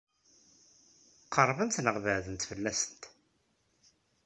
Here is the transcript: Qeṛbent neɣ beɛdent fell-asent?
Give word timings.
Qeṛbent 1.33 1.81
neɣ 1.81 1.95
beɛdent 2.03 2.47
fell-asent? 2.49 3.01